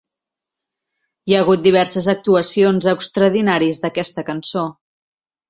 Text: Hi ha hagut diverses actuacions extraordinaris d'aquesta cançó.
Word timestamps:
Hi 1.29 1.35
ha 1.35 1.41
hagut 1.45 1.61
diverses 1.67 2.07
actuacions 2.15 2.89
extraordinaris 2.95 3.83
d'aquesta 3.85 4.27
cançó. 4.33 4.67